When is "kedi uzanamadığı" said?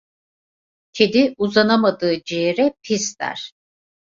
0.95-2.23